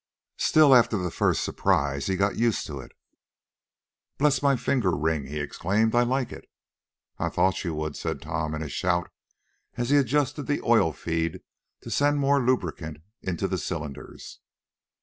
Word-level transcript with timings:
Still, 0.39 0.73
after 0.73 0.97
the 0.97 1.11
first 1.11 1.43
surprise, 1.43 2.07
he 2.07 2.15
got 2.15 2.35
used 2.35 2.65
to 2.65 2.79
it. 2.79 2.93
"Bless 4.17 4.41
my 4.41 4.55
finger 4.55 4.97
ring!" 4.97 5.27
he 5.27 5.39
exclaimed, 5.39 5.93
"I 5.93 6.01
like 6.01 6.31
it!" 6.31 6.49
"I 7.19 7.29
thought 7.29 7.63
you 7.63 7.75
would," 7.75 7.95
said 7.95 8.19
Tom, 8.19 8.55
in 8.55 8.63
a 8.63 8.67
shout, 8.67 9.11
and 9.77 9.85
he 9.87 9.97
adjusted 9.97 10.47
the 10.47 10.59
oil 10.63 10.91
feed 10.91 11.41
to 11.81 11.91
send 11.91 12.17
more 12.19 12.39
lubricant 12.43 12.97
into 13.21 13.47
the 13.47 13.59
cylinders. 13.59 14.39